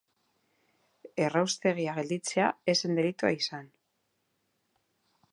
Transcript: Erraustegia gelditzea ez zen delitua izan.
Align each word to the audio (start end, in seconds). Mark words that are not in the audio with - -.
Erraustegia 1.25 1.93
gelditzea 1.97 2.47
ez 2.73 2.75
zen 2.87 2.97
delitua 3.01 3.31
izan. 3.43 3.69